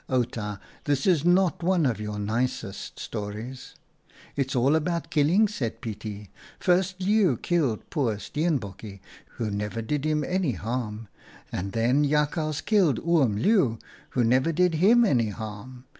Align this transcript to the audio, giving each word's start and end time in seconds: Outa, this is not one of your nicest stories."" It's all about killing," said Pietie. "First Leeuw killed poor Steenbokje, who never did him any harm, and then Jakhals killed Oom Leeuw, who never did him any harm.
Outa, 0.09 0.59
this 0.85 1.05
is 1.05 1.23
not 1.23 1.61
one 1.61 1.85
of 1.85 1.99
your 2.01 2.17
nicest 2.17 2.97
stories."" 2.99 3.75
It's 4.35 4.55
all 4.55 4.75
about 4.75 5.11
killing," 5.11 5.47
said 5.47 5.79
Pietie. 5.79 6.29
"First 6.59 6.99
Leeuw 7.01 7.37
killed 7.39 7.87
poor 7.91 8.15
Steenbokje, 8.15 8.99
who 9.35 9.51
never 9.51 9.83
did 9.83 10.03
him 10.03 10.23
any 10.23 10.53
harm, 10.53 11.07
and 11.51 11.73
then 11.73 12.03
Jakhals 12.03 12.61
killed 12.65 12.97
Oom 13.07 13.37
Leeuw, 13.37 13.77
who 14.17 14.23
never 14.23 14.51
did 14.51 14.73
him 14.73 15.05
any 15.05 15.29
harm. 15.29 15.85